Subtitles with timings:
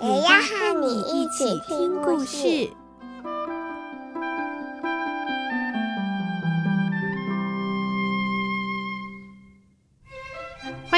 [0.00, 2.70] 也要和你一起听故事。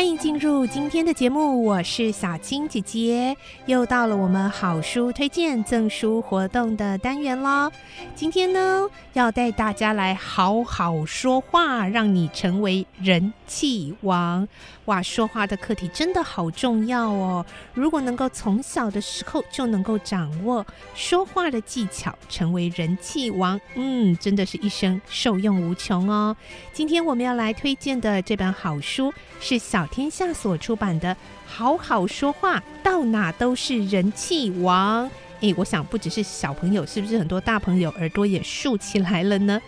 [0.00, 3.36] 欢迎进入今天的节目，我是小青姐姐，
[3.66, 7.70] 又到了我们好书推荐赠书活动的单元喽。
[8.14, 14.48] 今天呢，要带大家来好好说话，让你成为人气王。
[14.86, 17.44] 哇，说话的课题真的好重要哦！
[17.74, 26.34] 如果能够从小的时候就能够掌握说话的技巧，成为人气王，嗯，真的是一生受用无穷哦。
[26.72, 31.14] 今天我们要来推荐的这本好书是小天下所出版的
[31.46, 35.06] 《好好说话，到哪都是人气王》。
[35.40, 39.60] 诶，我想不只是小朋友，是不是很多大朋友耳朵也竖起来了呢？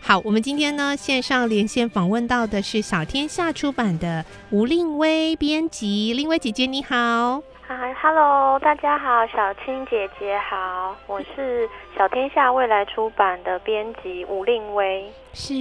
[0.00, 7.42] 好，我们今天呢线上连线访问到的是小天下出版的吴令薇编辑，令薇姐姐你好。
[7.68, 15.12] 嗨，Hello，大家好，小青姐姐好，我是小天下未来出版的编辑吴令薇。
[15.32, 15.52] 是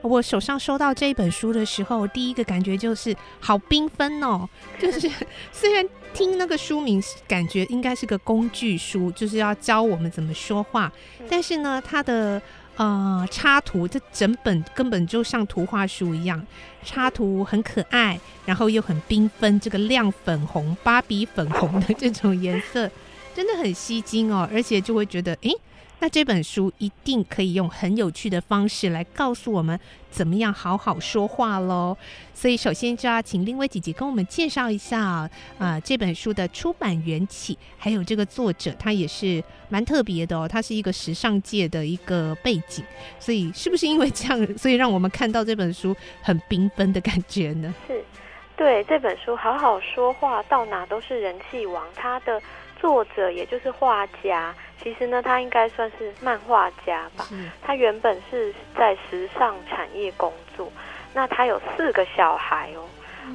[0.00, 4.48] 我手上收到这一本书的时候，第一个感觉就是好缤纷哦，
[4.80, 5.06] 就是
[5.50, 10.90] 虽然听那个书名感觉应该是个工具书，就是要教我们怎么说话，
[11.28, 12.40] 但是呢，它的。
[12.76, 16.44] 啊，插图这整本根本就像图画书一样，
[16.84, 22.90] 插图很可爱，然后又很缤纷，这个亮粉红、芭比粉红的这种颜色，
[23.34, 25.52] 真的很吸睛哦，而且就会觉得，诶。
[26.02, 29.78] 那这本书一定可以用很有趣的方式来告诉我们
[30.10, 31.96] 怎么样好好说话喽。
[32.34, 42.84] 所以首先就要请令葳姐姐跟我们介绍一下啊、这本书的出版缘起，还有这个作者他也是蛮特别的哦，他是一个时尚界的一个背景，
[43.20, 47.72] 所以是不是因为这样，所以让我们看到这本书很缤纷的感觉呢？
[47.86, 48.04] 是，
[48.62, 52.40] 对，这本书好好说话，到哪都是人气王，他的
[52.80, 54.54] 作者也就是画家。
[54.80, 57.26] 其实呢，他应该算是漫画家吧。
[57.60, 60.70] 他原本是在时尚产业工作，
[61.12, 62.86] 那他有四个小孩哦，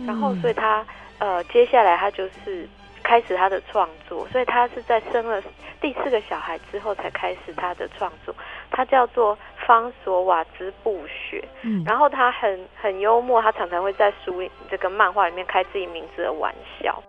[0.05, 0.85] 然后所以他
[1.19, 2.65] 呃，接下来他就是
[3.03, 5.43] 开始他的创作，所以他是在生了
[5.81, 8.33] 第四个小孩之后才开始他的创作。
[8.71, 9.37] 他叫做
[9.67, 11.45] 方索瓦兹布雪，
[11.85, 14.41] 然后他很很幽默，他常常会在书
[14.71, 17.03] 这个漫画里面开自己名字的玩笑。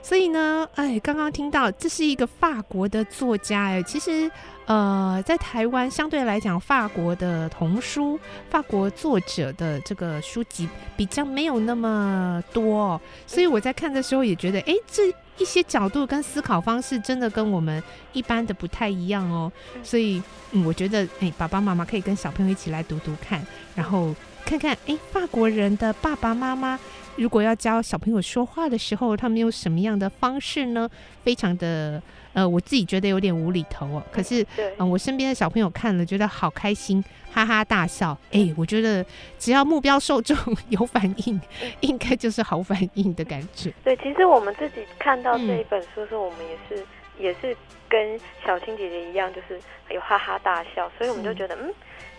[0.00, 4.30] 所以呢，哎，刚刚听到这是一个法国的作家，哎，其实，
[4.66, 8.16] 呃，在台湾相对来讲，法国的童书、
[8.48, 17.82] 法国作者的这个书籍比较没有那么多，所以我在看的时候也觉得，哎，这一些角度跟思考方式真的跟我们
[18.12, 19.50] 一般的不太一样哦。
[19.82, 24.14] 所以，嗯，我觉得，哎，爸爸妈妈可以跟小朋友一起来读读看，然后
[24.44, 26.78] 看看，哎，法国人的爸爸妈妈。
[27.16, 30.88] 如果要教小朋友说话的时候，他们用什么样的方式呢？
[31.24, 32.00] 非常的
[32.32, 34.02] 呃，我自己觉得有点无厘头哦。
[34.12, 38.16] 可是，嗯、呃，我身边的小朋友看了觉得好开心，哈哈大笑。
[38.30, 39.04] 哎、欸，我觉得
[39.38, 40.36] 只要目标受众
[40.68, 41.40] 有反应，
[41.80, 43.72] 应该就是好反应的感觉。
[43.82, 46.86] 对，其实我们自己看到这一本书的时候，我们也是、嗯、
[47.18, 47.56] 也是
[47.88, 49.58] 跟小青姐姐一样，就是
[49.90, 51.72] 有哈哈大笑，所以我们就觉得嗯。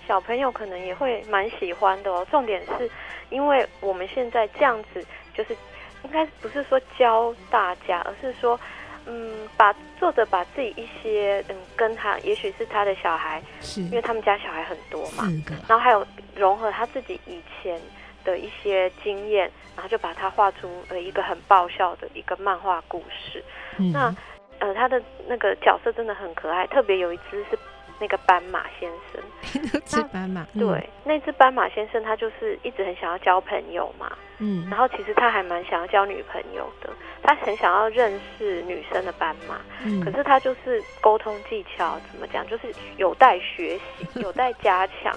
[0.07, 2.25] 小朋友可能也会蛮喜欢的哦。
[2.31, 2.89] 重点是，
[3.29, 5.55] 因为我们现在这样子，就是
[6.03, 8.57] 应该不是说教大家，而是说，
[9.05, 15.25] 嗯，把作者把自己一些，嗯，跟他，也许是他的小孩，是因为他们家小孩很多嘛，
[15.67, 17.77] 然后还有融合他自己以前
[18.23, 23.43] 的一些经验，然后就把它画出了一个很爆笑的一个漫画故事。
[23.77, 24.15] 嗯、那，
[24.59, 27.59] 呃，他的那个角色真的很可爱，特别有一只是。
[27.99, 29.21] 那个斑马先生，
[29.73, 36.89] 那只斑马，对，嗯、那只斑马先生他就是一直很想要交朋友嘛，嗯，然后其实他还蛮想要交女朋友的，
[37.23, 45.15] 他很想要认识女生的斑马，嗯，可是他就是沟通技巧怎么讲，就是有待学习， 有待加强，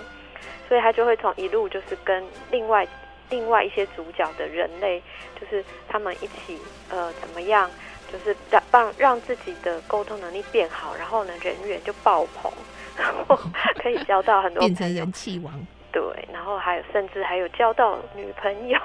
[0.68, 2.86] 所以他就会从一路就是跟另外
[3.28, 5.02] 另外一些主角的人类，
[5.40, 7.70] 就是他们一起呃怎么样。
[8.12, 12.50] 就是让让让自己的沟通能力变好，然后呢，人缘就爆棚，
[12.96, 13.36] 然后
[13.82, 15.52] 可以交到很多变成人气王。
[15.92, 16.02] 对，
[16.32, 18.78] 然后还有甚至还有交到女朋友，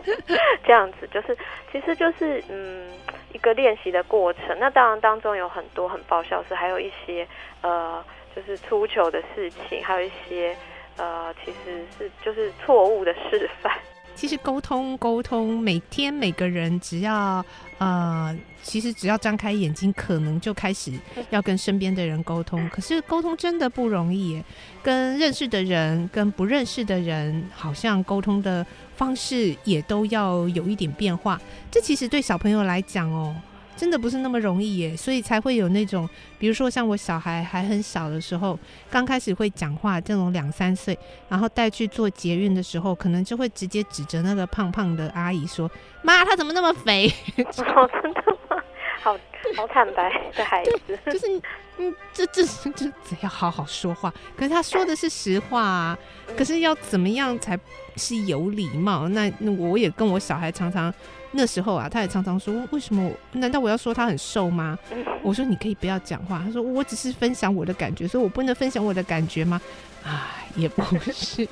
[0.64, 1.36] 这样子就是
[1.70, 2.90] 其实就是嗯，
[3.34, 4.58] 一个练习的过程。
[4.58, 7.28] 那当然当中有很多很爆笑的事，还有一些
[7.60, 8.02] 呃，
[8.34, 10.56] 就是出糗的事情，还有一些
[10.96, 13.70] 呃，其实是就是错误的示范。
[14.14, 17.44] 其实沟通沟通，每天每个人只要
[17.78, 20.92] 啊，其实只要张开眼睛，可能就开始
[21.30, 22.68] 要跟身边的人沟通。
[22.70, 24.44] 可是沟通真的不容易耶，
[24.82, 28.66] 跟认识的人跟不认识的人，好像沟通的
[28.96, 31.40] 方式也都要有一点变化。
[31.70, 33.34] 这其实对小朋友来讲哦。
[33.78, 38.58] 真的不是那么容易耶，所以才会有那种，比如说像我小孩还很小的时候，
[38.90, 40.98] 刚开始会讲话，这种两三岁，
[41.28, 45.70] 然后带去做捷运的时候，可能就会直接指着那个胖胖的阿姨说
[46.02, 47.08] ：“妈，他怎么那么肥？”
[47.38, 48.20] 哦，真的
[48.50, 48.60] 吗？
[49.00, 49.16] 好
[49.56, 51.40] 好坦白的孩子，就是
[51.76, 54.12] 嗯，这这这这要好好说话。
[54.36, 55.96] 可是他说的是实话啊，
[56.36, 57.56] 可是要怎么样才
[57.94, 59.06] 是有礼貌？
[59.10, 60.92] 那那我也跟我小孩常常。
[61.32, 63.10] 那时候啊，他也常常说：“为什么？
[63.32, 64.78] 难道我要说他很瘦吗？”
[65.22, 69.60] 我说：“你可以不要讲话。”他说：“我只是分享我的感觉，所以我不能分享我的感觉吗？”
[70.04, 70.82] 啊，也不
[71.12, 71.46] 是。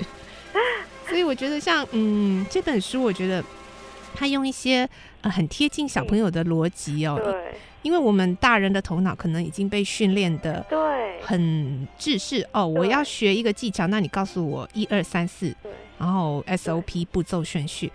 [1.09, 3.45] 所以我觉得像嗯这本书，我觉得
[4.15, 4.89] 他用一些
[5.21, 7.21] 呃很贴近小朋友的逻辑哦。
[7.23, 7.55] 对。
[7.83, 12.67] 因为我们大人的头脑可能已经被训练的对很制式哦。
[12.67, 15.55] 我要学一个技巧，那你告诉我一二三四，
[15.97, 17.93] 然后 SOP 步骤顺序。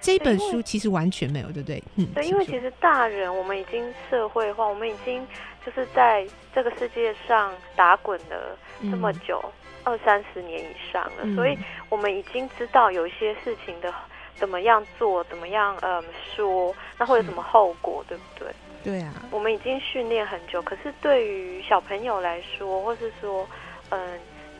[0.00, 1.82] 这一本书其实完全没有，对不对？
[1.96, 5.26] 嗯，对，因为其实大人我们已经社会化，我们已经
[5.64, 9.52] 就是在这个世界上打滚了这么久，嗯、
[9.84, 11.58] 二三十年以上了，嗯，所以
[11.88, 13.92] 我们已经知道有一些事情的
[14.36, 16.02] 怎么样做，怎么样嗯
[16.34, 18.48] 说，那会有什么后果，对不对？
[18.82, 23.48] 对啊，我们已经训练很久，可是对于小朋友来说，或是说
[23.90, 23.98] 嗯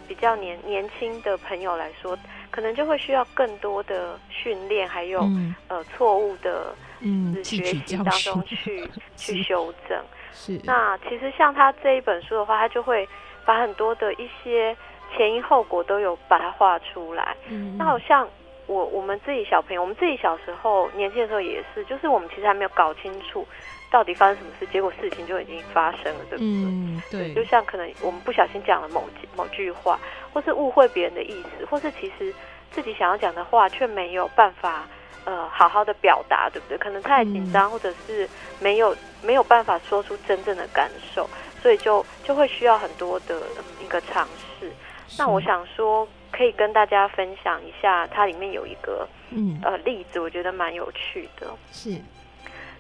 [0.06, 2.18] 比较年年轻的朋友来说。
[2.54, 10.00] 可能就会需要更多的训练，还有、嗯、呃错误的嗯学习当中去 去修正。
[10.32, 10.60] 是。
[10.62, 13.08] 那其实像他这一本书的话，他就会
[13.44, 14.76] 把很多的一些
[15.16, 17.36] 前因后果都有把它画出来。
[17.48, 17.76] 嗯。
[17.76, 18.28] 那好像
[18.66, 23.46] 我我们自己小朋友，我们自己小时候年轻的时候也是，就是我们其实还没有搞清楚
[23.90, 26.46] 到底发生什么事，结果事情就已经发生了，对不对？
[26.46, 27.34] 嗯，对。
[27.34, 29.04] 就像可能我们不小心讲了某
[29.36, 29.98] 某句话。
[30.34, 32.34] 或是误会别人的意思，或是其实
[32.72, 34.84] 自己想要讲的话却没有办法，
[35.24, 36.76] 呃，好好的表达，对不对？
[36.76, 38.28] 可能太紧张，或者是
[38.58, 41.30] 没有没有办法说出真正的感受，
[41.62, 43.42] 所以就就会需要很多的
[43.80, 44.26] 一个尝
[44.58, 44.72] 试。
[45.16, 46.04] 那我想说，
[46.34, 51.46] 可以跟大家分享一下，它里面有一个嗯呃例子，我觉得蛮有趣的。
[51.70, 51.96] 是，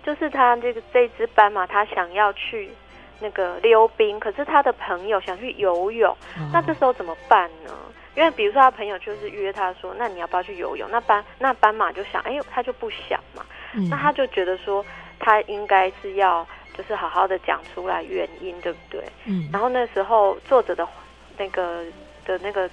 [0.02, 2.70] 就是他这个这只斑马，他想要去。
[3.20, 7.70] 那个溜冰，可是他的朋友想去游泳，哦，那这时候怎么办呢？
[8.16, 10.86] 因为比如说他朋友就是约他说，那你要不要去游泳？
[10.90, 14.84] 那斑那斑马就想，哎，他就不想嘛，嗯，那他就觉得说，
[15.20, 16.46] 他应该是要
[16.76, 19.04] 就是好好的讲出来原因，对不对？
[19.26, 19.48] 嗯。
[19.52, 20.86] 然后那时候作者的
[21.38, 21.84] 那个
[22.26, 22.68] 的那个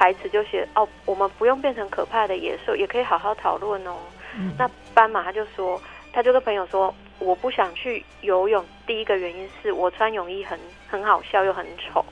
[0.00, 3.96] 台词就写，哦，我们不用变成可怕的野兽，也可以好好讨论哦。
[4.34, 4.54] 嗯。
[4.58, 5.78] 那斑马他就说，
[6.10, 6.94] 他就跟朋友说。
[7.22, 10.58] 我不想去游泳，第一个原因是我穿泳衣很
[10.88, 12.02] 很好笑又很丑，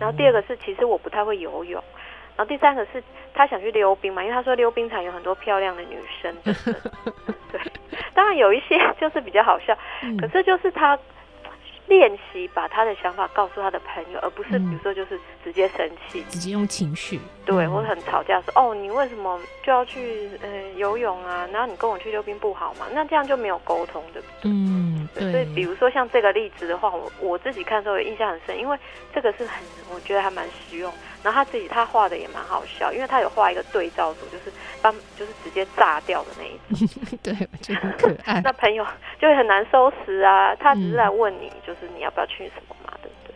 [0.00, 1.80] 然后第二个是其实我不太会游泳，
[2.36, 3.00] 然后第三个是
[3.32, 7.60] 他想去溜冰嘛，因为他说溜冰场有很多漂亮的女生， 对，
[8.12, 9.72] 当然有一些就是比较好笑，
[10.20, 10.98] 可是就是他。
[11.90, 21.46] 练习把他的想法告诉他的朋友，而不是比如说就是直接生气，直接用情绪，对，或者很吵架说哦，你为什么就要去呃游泳啊？
[21.52, 22.86] 然后你跟我去溜冰不好吗？
[22.92, 24.50] 那这样就没有沟通，对不对？
[24.50, 25.32] 嗯，对。
[25.32, 28.78] 所以比如说像这个例子的话，我我自己看的时候也印象很深，因为
[29.12, 29.60] 这个是很
[29.92, 30.92] 我觉得还蛮实用。
[31.22, 36.56] 然后他自己他画的也蛮好笑，因为他有画一个对照组，就是帮就是直接炸掉的那一
[36.86, 36.88] 种。
[37.22, 38.40] 对，我觉得很可爱。
[38.42, 38.86] 那朋友
[39.20, 43.34] 就会很难收拾啊，他只是来问你，就是你要不要去什么嘛，对不对？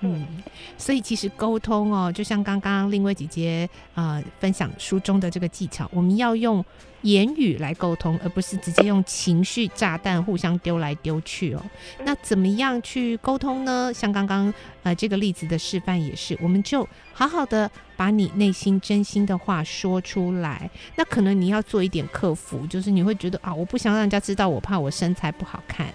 [0.00, 0.42] 嗯，
[0.76, 6.64] 所以其实沟通哦，就像刚刚另位姐姐呃分享书中的这个技巧，我们要用。
[7.04, 11.62] 言语来沟通，而不是直接用情绪炸弹互相丢来丢去哦。
[12.02, 13.92] 那怎么样去沟通呢？
[13.92, 14.50] 像刚刚
[14.82, 20.70] 呃这个例子的示范也是，我们就好好的把你内心真心的话说出来。
[20.96, 25.86] 那可能你要做一点克服，就是你会觉得啊，我不想让人家知道我怕我身材不好看，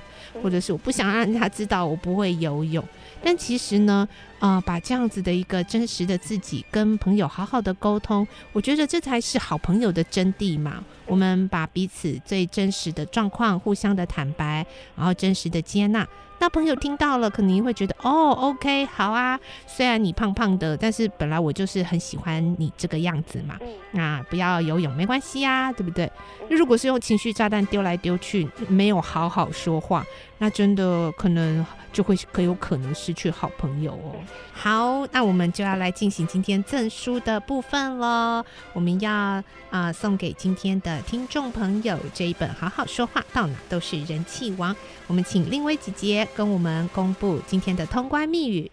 [0.42, 2.84] 或者是我不想让他知道我不会游泳。
[3.22, 4.08] 但其实呢，
[4.40, 10.84] 啊、把这样子的一个真实的自己跟朋友好好的沟通，我觉得这才是好朋友的真谛嘛。
[11.10, 16.08] 我们把彼此最真实的状况互相的坦白，然后真实的接纳，
[16.40, 19.38] 那朋友听到了，肯定会觉得哦，OK，好啊。
[19.68, 23.58] 虽然你胖胖的，但是本来我就是很喜欢你这个样子嘛。
[23.92, 26.10] 那不要游泳没关系呀，对不对？
[26.50, 30.06] 如果是用情绪炸弹丢来丢去，没有好好说话，
[30.38, 34.16] 那真的可能就会很有可能失去好朋友哦。
[34.54, 38.46] 好，那我们就要来进行今天赠书的部分了。
[38.74, 44.74] 我们要啊、呃、送给今天的听众朋友这一本《好好说话，到哪都是人气王》。
[45.08, 48.72] 我们请令薇姐姐跟我们公布今天的通关密语。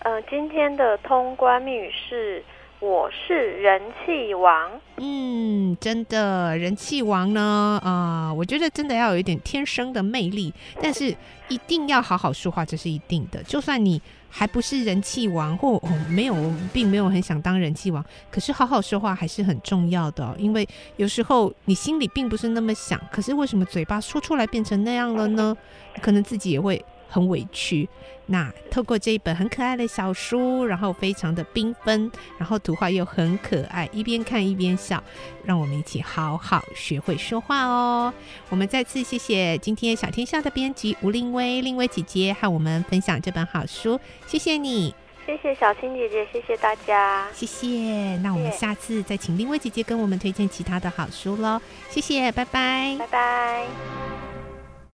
[0.00, 2.44] 呃，今天的通关密语是。
[2.82, 11.14] 我是人气王，嗯，真的人气王呢，啊、我觉得真的要有一点天生的魅力，但是
[11.46, 13.40] 一定要好好说话，这是一定的。
[13.44, 16.34] 就算你还不是人气王，或、哦、没有，
[16.72, 25.56] 并没有很想当人气王，可是好好说话还是很重要的、因为有时候你心里并不是那么想，可是为什么嘴巴说出来变成那样了呢？
[26.00, 26.84] 可能自己也会。
[27.12, 27.86] 很委屈，
[28.24, 35.02] 那透过这一本很可爱的小书，然后非常的缤纷，然后图画又很可爱，一边看一边笑，
[35.44, 38.12] 让我们一起好好学会说话哦。
[38.48, 44.94] 我们再次谢谢今天小天下的编辑吴令薇，令薇姐姐和我们分享这本好书，谢谢你，
[45.26, 48.16] 谢谢小青姐姐，谢谢大家，谢谢。
[48.22, 54.31] 那我们下次再请令葳姐姐跟我们推荐其他的好书喽，谢谢，拜拜，拜拜。